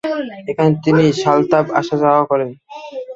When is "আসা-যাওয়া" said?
1.79-2.23